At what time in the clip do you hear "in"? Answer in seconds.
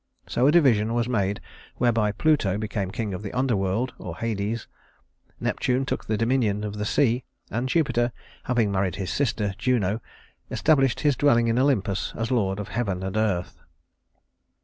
11.49-11.59